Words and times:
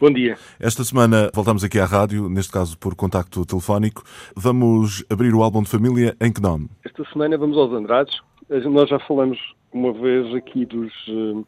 Bom 0.00 0.12
dia. 0.12 0.36
Esta 0.60 0.84
semana 0.84 1.28
voltamos 1.34 1.64
aqui 1.64 1.78
à 1.80 1.84
rádio, 1.84 2.28
neste 2.28 2.52
caso 2.52 2.78
por 2.78 2.94
contacto 2.94 3.44
telefónico. 3.44 4.02
Vamos 4.36 5.04
abrir 5.10 5.34
o 5.34 5.42
álbum 5.42 5.62
de 5.62 5.68
família 5.68 6.16
em 6.20 6.32
que 6.32 6.40
nome? 6.40 6.68
Esta 6.84 7.04
semana 7.12 7.36
vamos 7.36 7.56
aos 7.58 7.72
Andrades. 7.72 8.14
Nós 8.70 8.88
já 8.88 8.98
falamos 9.00 9.38
uma 9.72 9.92
vez 9.92 10.32
aqui 10.36 10.64
dos, 10.64 10.92
eh, 11.08 11.44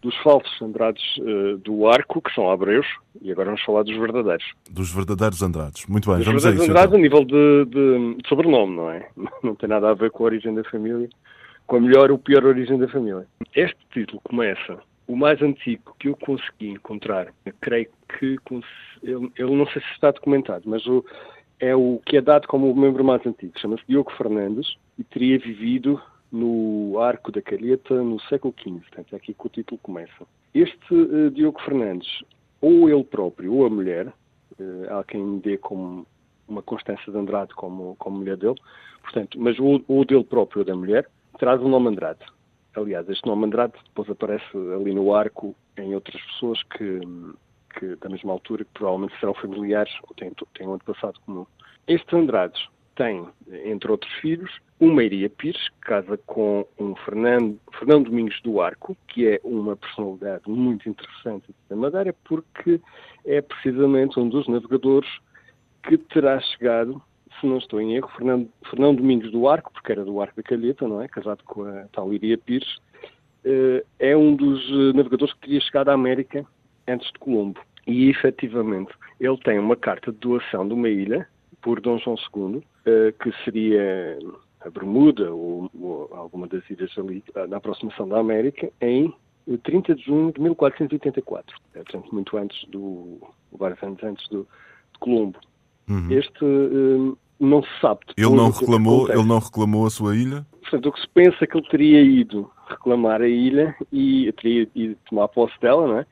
dos 0.00 0.16
falsos 0.22 0.62
Andrades 0.62 1.02
eh, 1.18 1.56
do 1.64 1.88
Arco, 1.88 2.22
que 2.22 2.32
são 2.34 2.48
Abreus, 2.50 2.86
e 3.20 3.32
agora 3.32 3.46
vamos 3.46 3.62
falar 3.64 3.82
dos 3.82 3.96
verdadeiros. 3.98 4.46
Dos 4.70 4.92
verdadeiros 4.94 5.42
Andrades. 5.42 5.84
Muito 5.86 6.08
bem, 6.08 6.18
Dos 6.18 6.26
vamos 6.26 6.46
a 6.46 6.50
verdadeiros 6.50 6.62
isso. 6.62 6.70
Andrades 6.70 6.88
então. 6.88 6.98
a 6.98 7.02
nível 7.02 7.64
de, 7.66 7.70
de- 8.14 8.22
de 8.22 8.28
sobrenome, 8.28 8.76
não 8.76 8.90
é? 8.90 9.08
Não 9.42 9.54
tem 9.56 9.68
nada 9.68 9.90
a 9.90 9.94
ver 9.94 10.10
com 10.12 10.22
a 10.22 10.26
origem 10.26 10.54
da 10.54 10.62
família, 10.64 11.08
com 11.66 11.76
a 11.76 11.80
melhor 11.80 12.10
ou 12.12 12.18
pior 12.18 12.44
origem 12.44 12.78
da 12.78 12.88
família. 12.88 13.26
Este 13.54 13.76
título 13.92 14.20
começa, 14.24 14.78
o 15.08 15.16
mais 15.16 15.40
antigo 15.42 15.96
que 15.98 16.08
eu 16.08 16.16
consegui 16.16 16.68
encontrar, 16.68 17.32
creio 17.60 17.88
que, 18.18 18.36
ele, 19.02 19.32
ele 19.36 19.56
não 19.56 19.66
sei 19.68 19.80
se 19.80 19.88
está 19.92 20.10
documentado, 20.10 20.68
mas 20.68 20.86
o, 20.86 21.02
é 21.58 21.74
o 21.74 22.00
que 22.04 22.18
é 22.18 22.20
dado 22.20 22.46
como 22.46 22.70
o 22.70 22.76
membro 22.76 23.02
mais 23.02 23.26
antigo. 23.26 23.58
Chama-se 23.58 23.82
Diogo 23.88 24.12
Fernandes 24.12 24.76
e 24.98 25.02
teria 25.02 25.38
vivido 25.38 26.00
no 26.30 27.00
Arco 27.00 27.32
da 27.32 27.40
Calheta 27.40 27.94
no 28.02 28.20
século 28.22 28.54
XV. 28.60 28.80
Portanto, 28.80 29.12
é 29.14 29.16
aqui 29.16 29.32
que 29.32 29.46
o 29.46 29.48
título 29.48 29.80
começa. 29.82 30.26
Este 30.54 30.94
eh, 30.94 31.30
Diogo 31.30 31.60
Fernandes, 31.62 32.22
ou 32.60 32.88
ele 32.90 33.04
próprio 33.04 33.54
ou 33.54 33.66
a 33.66 33.70
mulher, 33.70 34.12
eh, 34.60 34.86
há 34.90 35.02
quem 35.04 35.38
dê 35.38 35.56
como 35.56 36.06
uma 36.46 36.62
Constância 36.62 37.10
de 37.10 37.18
Andrade 37.18 37.54
como, 37.54 37.96
como 37.96 38.18
mulher 38.18 38.36
dele, 38.36 38.56
portanto, 39.02 39.40
mas 39.40 39.58
o, 39.58 39.82
o 39.88 40.04
dele 40.04 40.24
próprio 40.24 40.60
ou 40.60 40.66
da 40.66 40.76
mulher, 40.76 41.08
traz 41.38 41.60
o 41.62 41.68
nome 41.68 41.88
Andrade. 41.88 42.20
Aliás, 42.74 43.08
este 43.08 43.26
nome 43.26 43.46
Andrade 43.46 43.74
depois 43.84 44.08
aparece 44.10 44.44
ali 44.74 44.94
no 44.94 45.14
arco 45.14 45.54
em 45.76 45.94
outras 45.94 46.20
pessoas 46.26 46.62
que, 46.64 47.00
que 47.78 47.96
da 47.96 48.08
mesma 48.08 48.32
altura, 48.32 48.64
que 48.64 48.70
provavelmente 48.72 49.18
serão 49.18 49.34
familiares 49.34 49.92
ou 50.02 50.14
têm, 50.14 50.32
têm 50.54 50.68
um 50.68 50.74
antepassado 50.74 51.18
comum. 51.20 51.46
Este 51.86 52.14
Andrade 52.14 52.68
tem, 52.94 53.28
entre 53.64 53.90
outros 53.90 54.12
filhos, 54.14 54.50
uma 54.80 55.04
Iria 55.04 55.30
Pires, 55.30 55.68
que 55.68 55.80
casa 55.82 56.18
com 56.26 56.66
um 56.78 56.96
Fernando, 56.96 57.58
Fernando 57.78 58.06
Domingos 58.06 58.40
do 58.42 58.60
Arco, 58.60 58.96
que 59.06 59.26
é 59.26 59.40
uma 59.44 59.76
personalidade 59.76 60.42
muito 60.48 60.88
interessante 60.88 61.54
da 61.68 61.76
Madeira, 61.76 62.14
porque 62.24 62.80
é 63.24 63.40
precisamente 63.40 64.18
um 64.18 64.28
dos 64.28 64.48
navegadores 64.48 65.08
que 65.84 65.96
terá 65.96 66.40
chegado, 66.40 67.00
se 67.40 67.46
não 67.46 67.58
estou 67.58 67.80
em 67.80 67.94
erro, 67.96 68.08
Fernando, 68.16 68.48
Fernando 68.70 68.98
Domingos 68.98 69.30
do 69.30 69.48
Arco, 69.48 69.72
porque 69.72 69.92
era 69.92 70.04
do 70.04 70.20
Arco 70.20 70.36
da 70.36 70.42
Calheta, 70.42 70.86
não 70.86 71.00
é? 71.00 71.08
Casado 71.08 71.42
com 71.44 71.64
a 71.64 71.84
tal 71.92 72.12
Iria 72.12 72.38
Pires, 72.38 72.76
eh, 73.44 73.84
é 73.98 74.16
um 74.16 74.34
dos 74.34 74.60
eh, 74.70 74.96
navegadores 74.96 75.34
que 75.34 75.40
teria 75.40 75.60
chegado 75.60 75.88
à 75.88 75.94
América 75.94 76.44
antes 76.86 77.10
de 77.12 77.18
Colombo. 77.18 77.60
E, 77.86 78.10
efetivamente, 78.10 78.92
ele 79.18 79.38
tem 79.38 79.58
uma 79.58 79.76
carta 79.76 80.12
de 80.12 80.18
doação 80.18 80.66
de 80.66 80.74
uma 80.74 80.88
ilha, 80.88 81.26
por 81.62 81.80
Dom 81.80 81.98
João 81.98 82.16
II, 82.34 82.62
eh, 82.86 83.14
que 83.20 83.32
seria 83.44 84.18
a 84.60 84.70
Bermuda 84.70 85.32
ou, 85.32 85.70
ou 85.80 86.08
alguma 86.12 86.46
das 86.46 86.68
ilhas 86.68 86.90
ali 86.98 87.22
na 87.48 87.56
aproximação 87.56 88.08
da 88.08 88.18
América, 88.18 88.70
em 88.80 89.14
eh, 89.48 89.56
30 89.62 89.94
de 89.94 90.04
junho 90.04 90.32
de 90.32 90.40
1484. 90.40 91.56
É, 91.74 91.82
portanto, 91.82 92.12
muito 92.12 92.36
antes 92.36 92.68
do. 92.68 93.18
vários 93.52 93.82
anos 93.82 94.02
antes 94.02 94.28
do, 94.28 94.46
de 94.92 94.98
Colombo. 94.98 95.38
Uhum. 95.88 96.10
Este 96.10 96.44
não 97.40 97.62
se 97.62 97.68
sabe. 97.80 98.00
Ele 98.16 98.30
não 98.34 98.48
é 98.48 98.50
reclamou, 98.50 99.08
ele 99.08 99.24
não 99.24 99.38
reclamou 99.38 99.86
a 99.86 99.90
sua 99.90 100.16
ilha? 100.16 100.46
Portanto, 100.62 100.86
o 100.88 100.92
que 100.92 101.00
se 101.00 101.08
pensa 101.08 101.36
é 101.40 101.46
que 101.46 101.56
ele 101.56 101.68
teria 101.68 102.02
ido 102.02 102.50
reclamar 102.68 103.22
a 103.22 103.28
ilha 103.28 103.74
e 103.92 104.30
teria 104.32 104.68
ido 104.74 104.96
tomar 105.08 105.28
posse 105.28 105.58
dela, 105.60 105.86
não 105.86 105.98
é? 105.98 106.06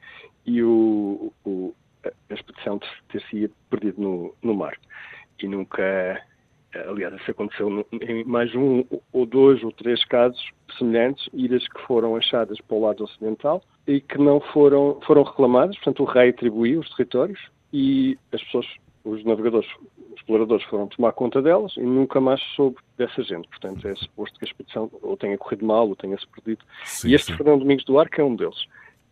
E 0.47 0.63
o, 0.63 1.33
o- 1.45 1.75
a 2.05 2.35
expedição 2.35 2.79
ter- 2.79 3.03
ter-se 3.11 3.51
perdido 3.69 4.01
no, 4.01 4.35
no 4.43 4.55
mar. 4.55 4.75
E 5.43 5.47
nunca, 5.49 6.23
aliás, 6.89 7.15
isso 7.21 7.31
aconteceu 7.31 7.85
em 8.01 8.25
mais 8.25 8.55
um 8.55 8.85
ou 9.13 9.27
dois 9.27 9.63
ou 9.65 9.73
três 9.73 10.03
casos 10.07 10.41
semelhantes, 10.79 11.29
ilhas 11.35 11.67
que 11.69 11.81
foram 11.83 12.17
achadas 12.17 12.59
para 12.61 12.77
o 12.77 12.81
lado 12.81 13.05
ocidental 13.05 13.63
e 13.87 14.01
que 14.01 14.19
não 14.19 14.41
foram, 14.41 14.99
foram 15.07 15.23
reclamadas, 15.25 15.77
portanto 15.77 16.03
o 16.03 16.07
rei 16.07 16.31
atribuiu 16.31 16.81
os 16.81 16.89
territórios 16.91 17.41
e 17.73 18.17
as 18.33 18.43
pessoas, 18.45 18.67
os 19.05 19.25
navegadores, 19.25 19.69
exploradores 20.17 20.65
foram 20.67 20.87
tomar 20.89 21.13
conta 21.13 21.41
delas 21.43 21.77
e 21.77 21.81
nunca 21.83 22.21
mais 22.21 22.41
soube 22.55 22.77
dessa 22.97 23.23
gente. 23.23 23.49
Portanto, 23.49 23.87
é 23.87 23.95
suposto 23.95 24.39
que 24.39 24.45
a 24.45 24.49
expedição 24.49 24.91
ou 25.03 25.17
tenha 25.17 25.37
corrido 25.39 25.65
mal 25.65 25.89
ou 25.89 25.97
tenha-se 25.97 26.27
perdido. 26.29 26.65
Sim, 26.85 27.09
e 27.11 27.15
este 27.15 27.29
sim. 27.33 27.37
Fernando 27.37 27.61
Domingos 27.61 27.85
do 27.85 27.99
Arco 27.99 28.21
é 28.21 28.25
um 28.25 28.35
deles. 28.37 28.65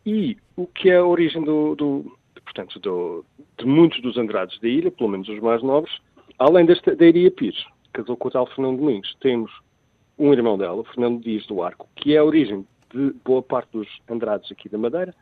E 0.07 0.37
o 0.57 0.67
que 0.67 0.91
é 0.91 0.97
a 0.97 1.05
origem 1.07 1.43
do, 1.43 1.75
do- 1.75 2.17
portanto, 2.45 2.79
do- 2.79 3.25
de 3.59 3.65
muitos 3.67 4.01
dos 4.03 4.17
Andrades 4.19 4.59
da 4.61 4.69
ilha, 4.69 4.91
pelo 4.91 5.09
menos 5.11 5.29
os 5.29 5.41
mais 5.41 5.63
novos, 5.63 6.01
além 6.39 6.67
desta, 6.67 6.95
da 6.95 7.07
Iria 7.07 7.31
Pires, 7.31 7.65
casou 7.93 8.17
com 8.17 8.29
o 8.29 8.31
tal 8.31 8.47
Fernando 8.47 8.79
Domingos, 8.79 9.17
temos 9.21 9.51
um 10.19 10.33
irmão 10.33 10.57
dela, 10.59 10.75
o 10.81 10.85
Fernando 10.85 11.23
Dias 11.23 11.47
do 11.47 11.63
Arco, 11.63 11.89
que 11.97 12.15
é 12.15 12.19
a 12.19 12.25
origem 12.25 12.67
de 12.93 13.13
boa 13.25 13.43
parte 13.43 13.71
dos 13.73 13.89
Andrades 14.09 14.51
aqui 14.53 14.69
da 14.69 14.79
Madeira, 14.79 15.15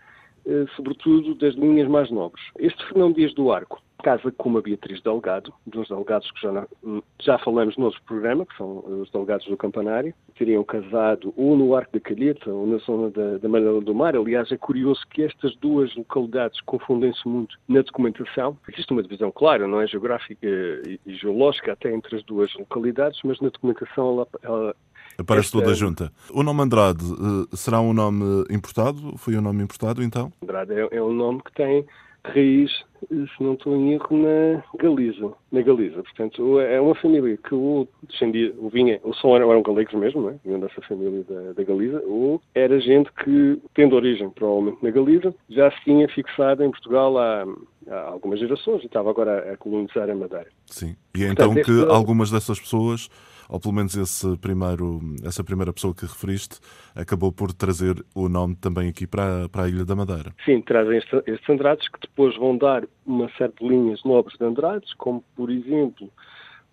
eh, 0.44 0.64
sobretudo 0.76 1.34
das 1.36 1.54
linhas 1.54 1.88
mais 1.88 2.10
nobres. 2.10 2.44
Este 2.58 2.84
Fernão 2.88 3.12
Dias 3.12 3.32
do 3.34 3.52
Arco 3.52 3.80
casa 4.02 4.30
com 4.36 4.48
uma 4.50 4.60
Beatriz 4.60 5.00
Delgado, 5.02 5.52
dos 5.66 5.88
delegados 5.88 6.30
que 6.32 6.40
já, 6.42 6.52
na- 6.52 6.66
já 7.20 7.38
falamos 7.38 7.76
no 7.76 7.86
outro 7.86 8.02
programa, 8.06 8.44
que 8.44 8.56
são 8.56 8.78
os 9.00 9.10
delegados 9.10 9.46
do 9.46 9.56
Campanário, 9.56 10.12
teriam 10.36 10.62
casado 10.64 11.32
ou 11.36 11.56
no 11.56 11.74
Arco 11.74 11.92
da 11.92 12.00
Calheta 12.00 12.50
ou 12.50 12.66
na 12.66 12.78
zona 12.78 13.10
da, 13.10 13.38
da 13.38 13.48
Malhada 13.48 13.80
do 13.80 13.94
Mar. 13.94 14.14
Aliás, 14.16 14.50
é 14.52 14.56
curioso 14.56 15.00
que 15.10 15.22
estas 15.22 15.54
duas 15.56 15.94
localidades 15.94 16.60
confundem-se 16.62 17.26
muito 17.28 17.56
na 17.68 17.80
documentação. 17.82 18.58
Existe 18.72 18.92
uma 18.92 19.02
divisão 19.02 19.30
clara, 19.30 19.66
não 19.66 19.80
é? 19.80 19.86
Geográfica 19.86 20.46
e, 20.46 21.00
e 21.06 21.14
geológica 21.14 21.72
até 21.72 21.92
entre 21.94 22.16
as 22.16 22.24
duas 22.24 22.52
localidades, 22.54 23.20
mas 23.24 23.40
na 23.40 23.48
documentação 23.48 24.12
ela, 24.12 24.28
ela 24.42 24.76
Aparece 25.18 25.48
Esta- 25.48 25.58
toda 25.60 25.74
junta. 25.74 26.10
O 26.32 26.42
nome 26.42 26.62
Andrade 26.62 27.04
eh, 27.04 27.54
será 27.56 27.80
um 27.82 27.92
nome 27.92 28.44
importado? 28.50 29.16
Foi 29.18 29.36
um 29.36 29.42
nome 29.42 29.62
importado, 29.62 30.02
então? 30.02 30.32
Andrade 30.42 30.72
é, 30.72 30.88
é 30.90 31.02
um 31.02 31.12
nome 31.12 31.42
que 31.42 31.52
tem 31.52 31.84
raiz, 32.24 32.70
se 33.10 33.42
não 33.42 33.54
estou 33.54 33.74
em 33.76 33.94
erro, 33.94 34.16
na 34.16 34.62
Galiza. 34.78 35.32
Na 35.50 35.60
Galiza. 35.60 36.02
Portanto, 36.02 36.60
é 36.60 36.80
uma 36.80 36.94
família 36.94 37.36
que 37.36 37.54
ou 37.54 37.88
descendia, 38.08 38.54
ou 38.58 38.70
vinha, 38.70 39.00
ou 39.02 39.12
só 39.14 39.34
eram, 39.36 39.50
eram 39.50 39.62
galegos 39.62 39.92
mesmo, 39.94 40.22
não 40.22 40.30
é? 40.30 40.34
Vinham 40.44 40.60
dessa 40.60 40.80
família 40.82 41.24
da, 41.28 41.52
da 41.52 41.64
Galiza, 41.64 42.02
ou 42.06 42.40
era 42.54 42.80
gente 42.80 43.10
que, 43.12 43.60
tendo 43.74 43.96
origem 43.96 44.30
provavelmente 44.30 44.78
na 44.82 44.90
Galiza, 44.90 45.34
já 45.48 45.70
se 45.70 45.82
tinha 45.84 46.08
fixado 46.08 46.62
em 46.62 46.70
Portugal 46.70 47.18
há, 47.18 47.44
há 47.88 48.00
algumas 48.02 48.38
gerações 48.38 48.82
e 48.82 48.86
estava 48.86 49.10
agora 49.10 49.52
a 49.52 49.56
colonizar 49.56 50.08
a 50.08 50.14
Madeira. 50.14 50.48
Sim. 50.66 50.94
E 51.16 51.24
é 51.24 51.28
então 51.28 51.48
Portanto, 51.48 51.64
que 51.66 51.72
este- 51.80 51.90
algumas 51.90 52.30
dessas 52.30 52.60
pessoas, 52.60 53.08
ou 53.52 53.60
pelo 53.60 53.74
menos 53.74 53.94
esse 53.94 54.34
primeiro, 54.38 54.98
essa 55.22 55.44
primeira 55.44 55.74
pessoa 55.74 55.94
que 55.94 56.06
referiste, 56.06 56.58
acabou 56.96 57.30
por 57.30 57.52
trazer 57.52 58.02
o 58.14 58.26
nome 58.26 58.56
também 58.56 58.88
aqui 58.88 59.06
para, 59.06 59.46
para 59.50 59.64
a 59.64 59.68
Ilha 59.68 59.84
da 59.84 59.94
Madeira. 59.94 60.32
Sim, 60.42 60.62
trazem 60.62 60.96
este- 60.96 61.22
estes 61.26 61.50
Andrades 61.50 61.86
que 61.88 62.00
depois 62.00 62.34
vão 62.38 62.56
dar 62.56 62.82
uma 63.04 63.28
série 63.36 63.52
de 63.60 63.68
linhas 63.68 64.02
nobres 64.04 64.38
de 64.38 64.44
Andrades, 64.46 64.94
como 64.94 65.22
por 65.36 65.50
exemplo 65.50 66.10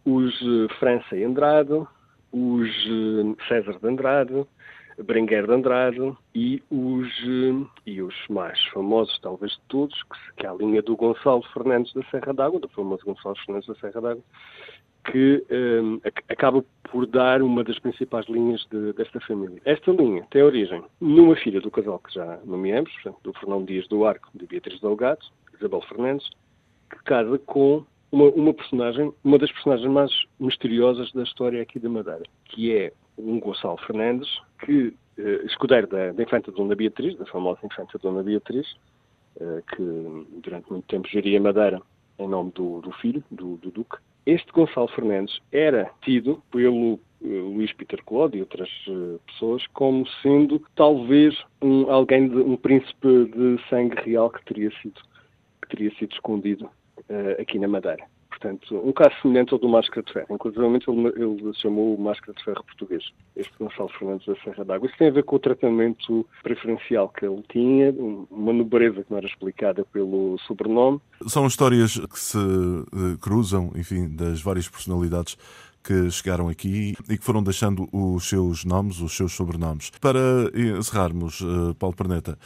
os 0.06 0.34
eh, 0.42 0.74
França 0.80 1.18
e 1.18 1.24
Andrade, 1.26 1.74
os 2.32 2.70
eh, 2.70 3.44
César 3.50 3.78
de 3.78 3.86
Andrade, 3.86 4.46
Berenguer 5.04 5.48
de 5.48 5.54
Andrade 5.54 6.14
e 6.34 6.64
os, 6.72 7.08
eh, 7.26 7.68
e 7.86 8.02
os 8.02 8.16
mais 8.30 8.58
famosos, 8.68 9.20
talvez 9.22 9.52
de 9.52 9.62
todos, 9.68 10.02
que, 10.04 10.34
que 10.38 10.46
é 10.46 10.50
a 10.50 10.54
linha 10.54 10.82
do 10.82 10.96
Gonçalo 10.96 11.44
Fernandes 11.54 11.94
da 11.94 12.04
Serra 12.10 12.34
d'Água, 12.34 12.62
do 12.62 12.70
famoso 12.70 13.04
Gonçalo 13.04 13.36
Fernandes 13.46 13.68
da 13.68 13.76
Serra 13.76 14.00
d'Água, 14.00 14.24
que 15.06 15.44
ac- 16.04 16.24
acaba 16.30 16.64
por 16.92 17.06
dar 17.06 17.42
uma 17.42 17.64
das 17.64 17.80
principais 17.80 18.26
linhas 18.28 18.66
de- 18.72 18.94
desta 18.94 19.20
família. 19.22 19.62
Esta 19.66 19.92
linha 19.92 20.26
tem 20.30 20.44
origem 20.44 20.84
numa 21.00 21.36
filha 21.36 21.62
do 21.62 21.72
casal 21.72 22.00
que 22.00 22.14
já 22.14 22.40
nomeamos, 22.46 22.92
portanto, 22.94 23.18
do 23.24 23.34
Fernão 23.34 23.64
Dias 23.64 23.88
do 23.88 24.06
Arco, 24.06 24.30
de 24.34 24.46
Beatriz 24.46 24.80
Delgado, 24.82 25.26
Isabel 25.58 25.82
Fernandes, 25.82 26.30
que 26.90 27.04
casa 27.04 27.38
com 27.40 27.84
uma, 28.12 28.26
uma 28.30 28.54
personagem, 28.54 29.14
uma 29.24 29.38
das 29.38 29.52
personagens 29.52 29.90
mais 29.92 30.12
misteriosas 30.40 31.12
da 31.14 31.24
história 31.24 31.62
aqui 31.62 31.80
da 31.80 31.90
Madeira, 31.90 32.24
que 32.46 32.76
é 32.76 32.92
um 33.18 33.40
Gonçalo 33.40 33.78
Fernandes, 33.86 34.28
que, 34.66 34.94
eh, 35.18 35.42
escudeiro 35.46 35.88
da, 35.88 36.12
da 36.12 36.24
Infanta 36.24 36.52
Dona 36.52 36.76
Beatriz, 36.76 37.16
da 37.18 37.26
famosa 37.26 37.60
Infanta 37.64 37.98
Dona 38.00 38.24
Beatriz, 38.24 38.76
eh, 39.40 39.62
que 39.76 39.84
durante 40.42 40.72
muito 40.72 40.86
tempo 40.88 41.08
geria 41.08 41.40
Madeira 41.40 41.82
em 42.18 42.28
nome 42.28 42.52
do, 42.52 42.82
do 42.82 42.92
filho, 42.94 43.24
do, 43.30 43.58
do, 43.58 43.70
Duque. 43.72 43.98
Este 44.30 44.52
Gonçalo 44.52 44.88
Fernandes 44.90 45.40
era 45.52 45.90
tido 46.04 46.40
pelo 46.52 46.94
uh, 46.94 47.00
Luís 47.52 47.74
Peter 47.74 48.00
Claude 48.04 48.38
e 48.38 48.42
outras 48.42 48.70
uh, 48.88 49.20
pessoas 49.26 49.66
como 49.74 50.06
sendo 50.22 50.64
talvez 50.76 51.36
um, 51.60 51.90
alguém, 51.92 52.30
de, 52.30 52.36
um 52.36 52.56
príncipe 52.56 53.26
de 53.26 53.60
sangue 53.72 53.96
real 54.04 54.30
que 54.30 54.46
teria 54.46 54.70
sido, 54.84 55.02
que 55.64 55.70
teria 55.70 55.92
sido 55.96 56.14
escondido 56.14 56.66
uh, 56.66 57.42
aqui 57.42 57.58
na 57.58 57.68
Madeira. 57.68 58.06
Portanto, 58.40 58.82
um 58.86 58.94
caso 58.94 59.14
semelhante 59.22 59.54
ao 59.54 59.60
do 59.60 59.68
Máscara 59.68 60.02
de 60.02 60.14
Ferro. 60.14 60.28
Inclusive, 60.30 60.66
ele, 60.66 61.08
ele 61.18 61.54
chamou 61.56 61.94
o 61.94 62.02
Máscara 62.02 62.34
de 62.38 62.44
Ferro 62.44 62.64
português, 62.64 63.04
este 63.36 63.52
Gonçalo 63.60 63.90
Fernandes 64.00 64.26
da 64.26 64.36
Serra 64.38 64.64
d'Água. 64.64 64.88
Isso 64.88 64.98
tem 64.98 65.10
a 65.10 65.12
ver 65.12 65.24
com 65.24 65.36
o 65.36 65.40
tratamento 65.40 66.26
preferencial 66.42 67.10
que 67.10 67.26
ele 67.26 67.44
tinha, 67.50 67.94
uma 68.32 68.54
nobreza 68.54 69.04
que 69.04 69.12
não 69.12 69.18
era 69.18 69.28
explicada 69.28 69.84
pelo 69.92 70.38
sobrenome. 70.48 71.02
São 71.28 71.46
histórias 71.46 72.00
que 72.00 72.18
se 72.18 72.38
uh, 72.38 73.18
cruzam, 73.20 73.72
enfim, 73.76 74.08
das 74.08 74.42
várias 74.42 74.70
personalidades 74.70 75.38
que 75.84 76.10
chegaram 76.10 76.48
aqui 76.48 76.96
e 77.10 77.18
que 77.18 77.24
foram 77.24 77.44
deixando 77.44 77.90
os 77.92 78.28
seus 78.28 78.64
nomes, 78.64 79.02
os 79.02 79.16
seus 79.18 79.34
sobrenomes. 79.34 79.92
Para 80.00 80.20
encerrarmos, 80.54 81.42
uh, 81.42 81.76
Paulo 81.78 81.96
Perneta, 81.96 82.38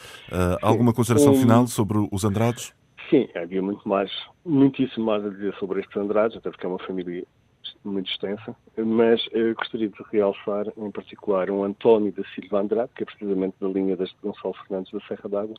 alguma 0.60 0.92
consideração 0.92 1.34
um... 1.34 1.40
final 1.40 1.66
sobre 1.68 1.98
os 2.10 2.24
Andrados? 2.24 2.72
Sim, 3.10 3.28
havia 3.34 3.62
muito 3.62 3.86
mais, 3.88 4.10
muitíssimo 4.44 5.06
mais 5.06 5.24
a 5.24 5.28
dizer 5.28 5.54
sobre 5.56 5.80
estes 5.80 5.96
Andrades, 5.96 6.36
até 6.36 6.50
porque 6.50 6.66
é 6.66 6.68
uma 6.68 6.78
família 6.78 7.24
muito 7.84 8.10
extensa, 8.10 8.56
mas 8.76 9.22
gostaria 9.56 9.88
de 9.88 10.02
realçar 10.12 10.66
em 10.76 10.90
particular 10.90 11.50
um 11.50 11.64
António 11.64 12.12
da 12.12 12.22
Silva 12.34 12.60
Andrade, 12.60 12.90
que 12.94 13.02
é 13.02 13.06
precisamente 13.06 13.56
da 13.60 13.68
linha 13.68 13.96
deste 13.96 14.16
Gonçalo 14.22 14.54
Fernandes 14.54 14.92
da 14.92 15.00
Serra 15.00 15.28
d'Água, 15.28 15.56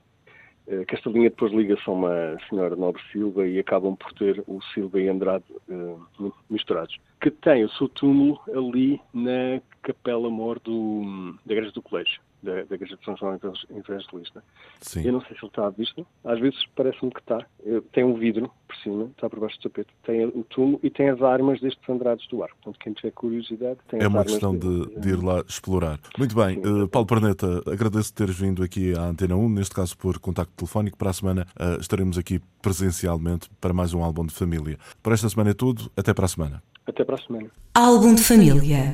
eh, 0.68 0.84
que 0.86 0.96
esta 0.96 1.10
linha 1.10 1.30
depois 1.30 1.52
liga-se 1.52 1.84
a 1.88 1.92
uma 1.92 2.38
senhora 2.50 2.76
Nobre 2.76 3.02
Silva 3.12 3.48
e 3.48 3.60
acabam 3.60 3.96
por 3.96 4.12
ter 4.14 4.44
o 4.48 4.62
Silva 4.74 5.00
e 5.00 5.08
Andrade 5.08 5.46
uh, 5.70 6.34
misturados, 6.50 6.98
que 7.22 7.30
tem 7.30 7.64
o 7.64 7.70
seu 7.70 7.88
túmulo 7.88 8.40
ali 8.52 9.00
na 9.14 9.62
Capela 9.84 10.30
Mor 10.30 10.60
da 11.46 11.54
Igreja 11.54 11.72
do 11.72 11.84
Colégio 11.84 12.20
da, 12.46 12.64
da 12.64 12.76
Igreja 12.76 12.96
de 12.96 13.04
São 13.04 13.18
João 13.18 13.38
Evangelista. 13.72 14.44
Sim. 14.80 15.02
Eu 15.04 15.14
não 15.14 15.22
sei 15.22 15.32
se 15.32 15.44
ele 15.44 15.48
está 15.48 15.66
à 15.66 15.70
vista, 15.70 16.06
às 16.24 16.40
vezes 16.40 16.60
parece-me 16.76 17.12
que 17.12 17.20
está. 17.20 17.46
Tem 17.92 18.04
um 18.04 18.14
vidro 18.14 18.50
por 18.68 18.76
cima, 18.78 19.06
está 19.06 19.30
por 19.30 19.40
baixo 19.40 19.58
do 19.58 19.70
tapete, 19.70 19.90
tem 20.04 20.26
o 20.26 20.44
túmulo 20.44 20.80
e 20.84 20.90
tem 20.90 21.10
as 21.10 21.22
armas 21.22 21.60
destes 21.60 21.90
Andrades 21.90 22.28
do 22.28 22.44
Arco. 22.44 22.56
Portanto, 22.62 22.82
quem 22.82 22.94
tiver 22.94 23.12
curiosidade 23.12 23.80
tem 23.90 24.02
É 24.02 24.08
uma 24.08 24.24
questão 24.24 24.56
de, 24.56 25.00
de, 25.00 25.10
ir 25.10 25.24
lá 25.24 25.44
explorar. 25.48 26.00
Muito 26.18 26.36
bem, 26.36 26.60
uh, 26.60 26.88
Paulo 26.88 27.08
Perneta, 27.08 27.64
agradeço 27.68 28.14
teres 28.14 28.38
vindo 28.38 28.64
aqui 28.64 28.94
à 28.98 29.04
Antena 29.04 29.36
1, 29.36 29.50
neste 29.50 29.76
caso 29.76 29.98
por 29.98 30.20
contacto 30.20 30.54
telefónico. 30.56 30.98
Para 30.98 31.10
a 31.10 31.14
semana 31.14 31.48
uh, 31.60 31.82
estaremos 31.82 32.18
aqui 32.18 32.40
presencialmente 32.62 33.50
para 33.60 33.74
mais 33.74 33.94
um 33.94 34.04
álbum 34.04 34.26
de 34.26 34.34
família. 34.34 34.78
Por 35.02 35.14
esta 35.14 35.28
semana 35.28 35.52
é 35.52 35.54
tudo, 35.54 35.92
até 35.98 36.14
para 36.14 36.26
a 36.26 36.30
semana. 36.30 36.64
Até 36.86 37.04
para 37.04 37.16
a 37.16 37.18
semana. 37.18 37.50
Álbum 37.74 38.14
de 38.14 38.24
família. 38.24 38.94